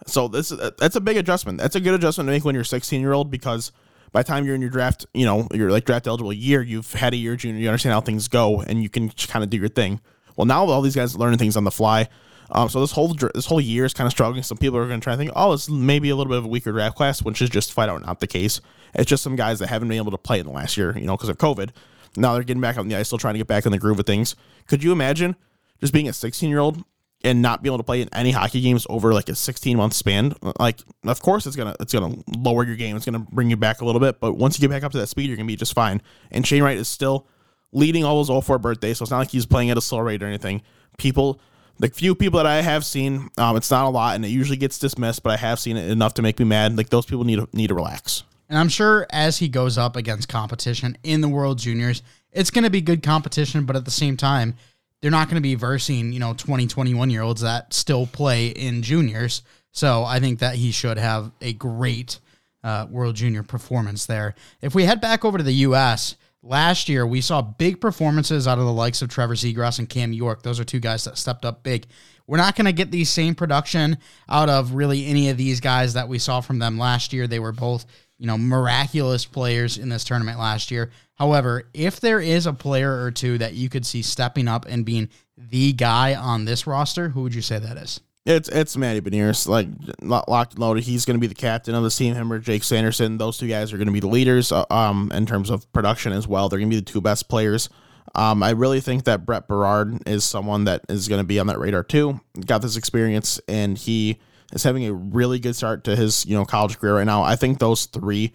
[0.06, 1.58] So this uh, that's a big adjustment.
[1.58, 3.70] That's a good adjustment to make when you're 16 year old because
[4.12, 6.92] by the time you're in your draft, you know, you're like draft eligible year, you've
[6.92, 9.56] had a year junior, you understand how things go and you can kind of do
[9.56, 10.00] your thing.
[10.36, 12.08] Well, now all these guys are learning things on the fly.
[12.50, 14.42] Um, so this whole this whole year is kind of struggling.
[14.42, 16.44] Some people are going to try to think, oh, it's maybe a little bit of
[16.44, 18.60] a weaker draft class, which is just flat out not the case.
[18.94, 21.06] It's just some guys that haven't been able to play in the last year, you
[21.06, 21.70] know, because of COVID.
[22.16, 23.98] Now they're getting back on the ice, still trying to get back in the groove
[23.98, 24.36] of things.
[24.66, 25.36] Could you imagine
[25.80, 26.84] just being a 16 year old
[27.24, 29.94] and not being able to play in any hockey games over like a 16 month
[29.94, 30.34] span?
[30.60, 32.96] Like, of course, it's gonna it's gonna lower your game.
[32.96, 34.98] It's gonna bring you back a little bit, but once you get back up to
[34.98, 36.00] that speed, you're gonna be just fine.
[36.30, 37.26] And Shane Wright is still
[37.72, 39.98] leading all those all 04 birthdays, so it's not like he's playing at a slow
[39.98, 40.62] rate or anything.
[40.98, 41.40] People
[41.78, 44.56] the few people that I have seen, um, it's not a lot, and it usually
[44.56, 45.22] gets dismissed.
[45.22, 46.76] But I have seen it enough to make me mad.
[46.76, 48.24] Like those people need to, need to relax.
[48.48, 52.64] And I'm sure as he goes up against competition in the World Juniors, it's going
[52.64, 54.54] to be good competition, but at the same time,
[55.00, 58.48] they're not going to be versing, you know, 20, 21 year olds that still play
[58.48, 59.42] in juniors.
[59.70, 62.20] So I think that he should have a great
[62.62, 64.34] uh, World Junior performance there.
[64.62, 68.58] If we head back over to the U.S., last year we saw big performances out
[68.58, 70.42] of the likes of Trevor Zegras and Cam York.
[70.42, 71.86] Those are two guys that stepped up big.
[72.26, 75.94] We're not going to get the same production out of really any of these guys
[75.94, 77.26] that we saw from them last year.
[77.26, 77.86] They were both,
[78.18, 80.90] you know, miraculous players in this tournament last year.
[81.14, 84.84] However, if there is a player or two that you could see stepping up and
[84.84, 88.00] being the guy on this roster, who would you say that is?
[88.26, 89.68] It's it's Matty Beniers, like
[90.00, 90.84] lo- locked and loaded.
[90.84, 92.14] He's going to be the captain of the team.
[92.14, 93.18] Him or Jake Sanderson.
[93.18, 94.50] Those two guys are going to be the leaders.
[94.50, 97.28] uh, Um, in terms of production as well, they're going to be the two best
[97.28, 97.68] players.
[98.14, 101.48] Um, I really think that Brett Berard is someone that is going to be on
[101.48, 102.20] that radar too.
[102.46, 104.18] Got this experience, and he
[104.54, 107.22] is having a really good start to his you know college career right now.
[107.22, 108.32] I think those three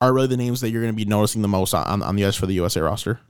[0.00, 2.24] are really the names that you're going to be noticing the most on, on the
[2.24, 3.20] ice for the USA roster.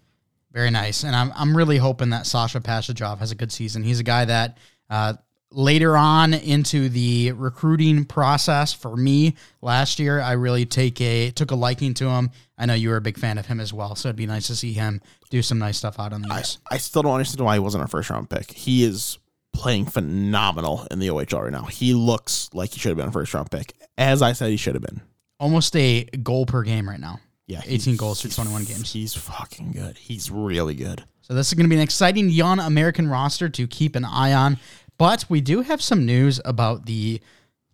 [0.53, 1.03] Very nice.
[1.05, 3.83] And I'm, I'm really hoping that Sasha Pastujov has a good season.
[3.83, 4.59] He's a guy that
[4.91, 5.15] uh,
[5.51, 11.51] later on into the recruiting process for me last year, I really take a took
[11.51, 12.31] a liking to him.
[12.59, 14.49] I know you were a big fan of him as well, so it'd be nice
[14.49, 16.59] to see him do some nice stuff out on the ice.
[16.71, 18.51] I still don't understand why he wasn't our first round pick.
[18.53, 19.19] He is
[19.53, 21.65] playing phenomenal in the OHL right now.
[21.65, 23.75] He looks like he should have been a first round pick.
[23.97, 25.01] As I said, he should have been.
[25.41, 27.21] Almost a goal per game right now.
[27.47, 28.93] Yeah, 18 goals he's- 21 games.
[28.93, 29.97] He's fucking good.
[29.97, 31.05] He's really good.
[31.23, 34.33] So this is going to be an exciting young American roster to keep an eye
[34.33, 34.59] on.
[34.99, 37.21] But we do have some news about the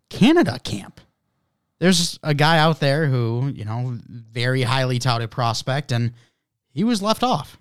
[0.09, 1.01] Canada camp.
[1.79, 6.13] There's a guy out there who, you know, very highly touted prospect, and
[6.71, 7.57] he was left off.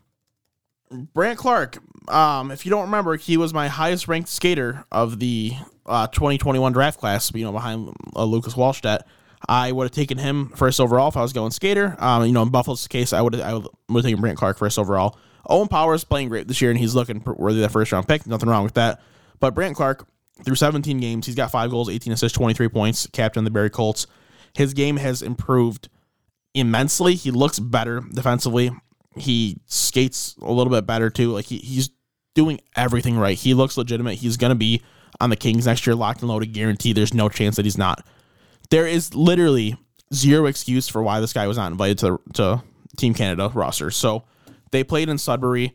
[0.90, 1.78] Brandt Clarke.
[2.08, 5.54] Um, if you don't remember, he was my highest ranked skater of the
[5.86, 7.32] uh, 2021 draft class.
[7.34, 9.00] You know, behind uh, Lucas Wallstedt.
[9.46, 11.96] I would have taken him first overall if I was going skater.
[11.98, 14.78] Um, you know, in Buffalo's case, I would I would have taken Brandt Clarke first
[14.78, 15.18] overall.
[15.46, 18.26] Owen Powers playing great this year, and he's looking worthy of that first round pick.
[18.26, 19.02] Nothing wrong with that.
[19.40, 20.06] But Brandt Clarke,
[20.44, 23.06] through 17 games, he's got five goals, 18 assists, 23 points.
[23.12, 24.06] Captain of the Barrie Colts.
[24.54, 25.88] His game has improved
[26.54, 27.14] immensely.
[27.14, 28.70] He looks better defensively.
[29.16, 31.32] he skates a little bit better too.
[31.32, 31.90] Like he, he's
[32.34, 33.38] doing everything right.
[33.38, 34.14] He looks legitimate.
[34.18, 34.82] He's gonna be
[35.20, 36.96] on the Kings next year, locked and loaded, guaranteed.
[36.96, 38.04] There's no chance that he's not.
[38.70, 39.76] There is literally
[40.12, 42.62] zero excuse for why this guy was not invited to to
[42.96, 43.90] Team Canada roster.
[43.90, 44.24] So
[44.70, 45.74] they played in Sudbury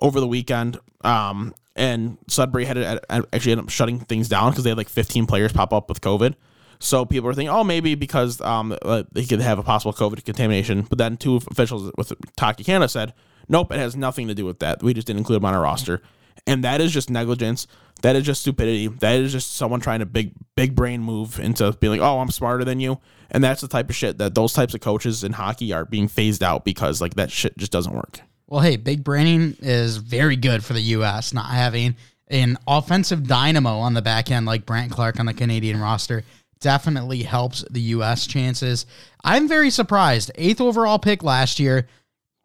[0.00, 0.78] over the weekend.
[1.02, 3.00] Um, and Sudbury had to
[3.32, 6.00] actually end up shutting things down because they had like 15 players pop up with
[6.00, 6.34] COVID.
[6.78, 10.24] So people were thinking, oh, maybe because um, uh, they could have a possible COVID
[10.24, 10.82] contamination.
[10.82, 13.14] But then two officials with Hockey Canada said,
[13.48, 14.82] nope, it has nothing to do with that.
[14.82, 16.02] We just didn't include them on our roster.
[16.46, 17.66] And that is just negligence.
[18.02, 18.88] That is just stupidity.
[18.88, 22.30] That is just someone trying to big big brain move into being like, oh, I'm
[22.30, 23.00] smarter than you.
[23.30, 26.08] And that's the type of shit that those types of coaches in hockey are being
[26.08, 28.20] phased out because like that shit just doesn't work.
[28.48, 31.32] Well, hey, big braining is very good for the U.S.
[31.32, 31.96] Not having
[32.28, 36.24] an offensive dynamo on the back end like Brandt Clarke on the Canadian roster
[36.60, 38.26] definitely helps the U.S.
[38.26, 38.86] chances.
[39.24, 40.30] I'm very surprised.
[40.36, 41.86] Eighth overall pick last year.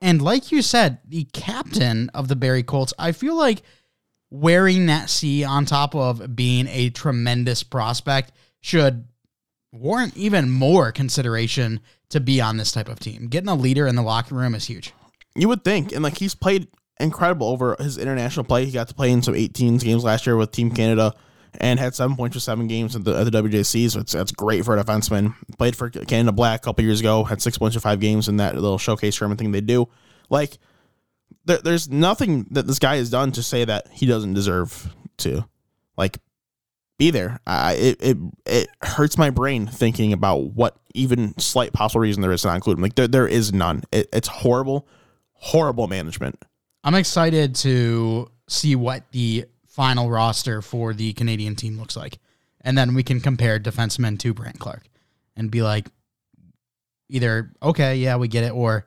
[0.02, 3.62] And like you said, the captain of the Barrie Colts, I feel like
[4.32, 9.06] wearing that C on top of being a tremendous prospect should
[9.72, 13.28] warrant even more consideration to be on this type of team.
[13.28, 14.94] Getting a leader in the locker room is huge.
[15.36, 16.67] You would think, and like he's played
[17.00, 18.65] incredible over his international play.
[18.65, 21.13] He got to play in some 18s games last year with Team Canada
[21.60, 23.91] and had seven points for seven games at the, at the WJC.
[23.91, 25.34] So it's, that's great for a defenseman.
[25.58, 28.38] Played for Canada Black a couple years ago, had six points for five games in
[28.38, 29.88] that little showcase tournament thing they do.
[30.30, 30.58] Like,
[31.46, 35.46] there, there's nothing that this guy has done to say that he doesn't deserve to,
[35.98, 36.20] like,
[36.98, 37.39] be there.
[37.48, 42.32] I, it, it it hurts my brain thinking about what even slight possible reason there
[42.32, 42.84] is to not include him.
[42.84, 43.84] Like, there, there is none.
[43.91, 44.88] It, it's horrible
[45.41, 46.41] horrible management.
[46.84, 52.19] I'm excited to see what the final roster for the Canadian team looks like.
[52.62, 54.88] And then we can compare defensemen to Brandt Clarke
[55.36, 55.88] and be like,
[57.10, 58.86] either, okay, yeah, we get it, or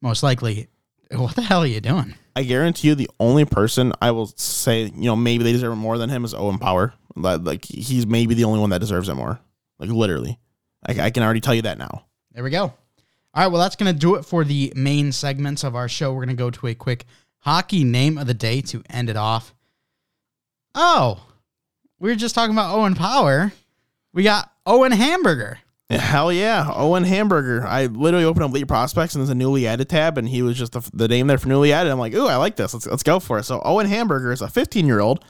[0.00, 0.68] most likely,
[1.10, 2.14] what the hell are you doing?
[2.36, 5.98] I guarantee you the only person I will say, you know, maybe they deserve more
[5.98, 6.94] than him is Owen Power.
[7.16, 9.40] Like, he's maybe the only one that deserves it more.
[9.78, 10.38] Like, literally.
[10.86, 12.04] I, I can already tell you that now.
[12.32, 12.74] There we go.
[13.36, 16.10] All right, well, that's going to do it for the main segments of our show.
[16.10, 17.04] We're going to go to a quick
[17.40, 19.54] hockey name of the day to end it off.
[20.74, 21.26] Oh,
[21.98, 23.52] we were just talking about Owen Power.
[24.14, 25.58] We got Owen Hamburger.
[25.90, 27.66] Hell yeah, Owen Hamburger.
[27.66, 30.56] I literally opened up Elite Prospects and there's a newly added tab, and he was
[30.56, 31.92] just the, the name there for newly added.
[31.92, 32.72] I'm like, ooh, I like this.
[32.72, 33.44] Let's let's go for it.
[33.44, 35.22] So Owen Hamburger is a 15 year old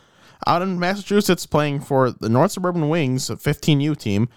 [0.47, 4.29] out in Massachusetts playing for the North Suburban Wings, a 15U team.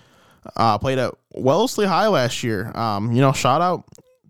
[0.56, 2.71] Uh, played at Wellesley High last year.
[2.75, 3.86] Um, you know, shout out,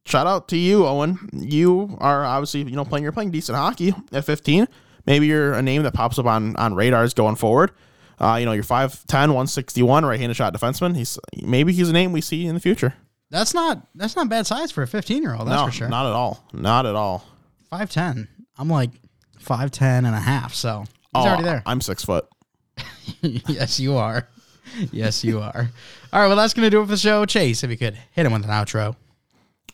[0.05, 1.29] shout out to you, Owen.
[1.33, 3.03] You are obviously you know playing.
[3.03, 4.67] You're playing decent hockey at 15.
[5.05, 7.71] Maybe you're a name that pops up on on radars going forward.
[8.19, 10.95] Uh, you know, you're 5'10", 161, right-handed shot defenseman.
[10.95, 12.93] He's maybe he's a name we see in the future.
[13.29, 15.47] That's not that's not bad size for a 15 year old.
[15.47, 15.89] That's no, for sure.
[15.89, 16.43] Not at all.
[16.51, 17.25] Not at all.
[17.71, 18.27] 5'10".
[18.57, 18.89] I'm like
[19.41, 21.63] 5'10 and a half, so he's oh, already there.
[21.65, 22.27] I'm six foot.
[23.21, 24.27] yes, you are.
[24.91, 25.69] yes, you are.
[26.11, 27.25] All right, well, that's going to do it for the show.
[27.25, 28.95] Chase, if you could hit him with an outro.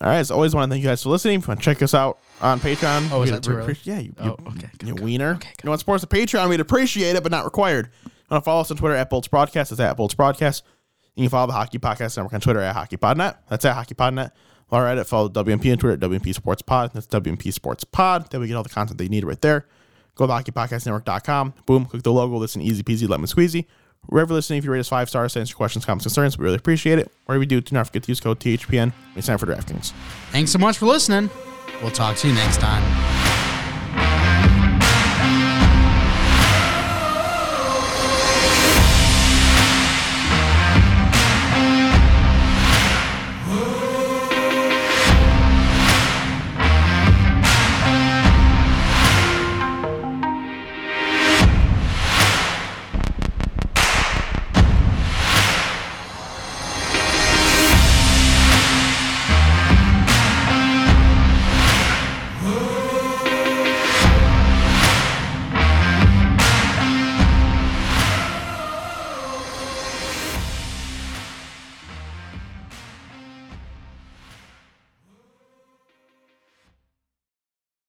[0.02, 1.40] All right, as always, want to thank you guys for listening.
[1.40, 3.78] If you want to check us out on Patreon, oh, is that too early?
[3.84, 5.36] Yeah, you, oh, okay, you wiener.
[5.36, 6.50] Okay, you want to support us on Patreon?
[6.50, 7.90] We'd appreciate it, but not required.
[8.04, 9.72] You want to follow us on Twitter at Bolts Broadcast?
[9.72, 10.66] It's at Bolts Broadcast.
[11.16, 13.38] You can follow the Hockey Podcast Network on Twitter at HockeyPodNet.
[13.48, 14.32] That's at HockeyPodNet.
[14.70, 16.92] All right, follow WMP on Twitter at WMP Sports Pod.
[16.94, 18.30] That's WMP Sports Pod.
[18.32, 19.66] Then we get all the content that you need right there.
[20.16, 21.54] Go to hockeypodcastnetwork.com.
[21.66, 22.36] Boom, click the logo.
[22.36, 23.66] Listen easy peasy, lemon squeezy.
[24.08, 27.00] Wherever listening, if you rate us five stars, answer questions, comments, concerns, we really appreciate
[27.00, 27.12] it.
[27.26, 29.92] Whatever you do, do not forget to use code THPN when you sign for DraftKings.
[30.32, 31.30] Thanks so much for listening.
[31.82, 33.15] We'll talk to you next time.